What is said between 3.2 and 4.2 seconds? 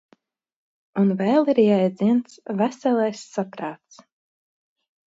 saprāts".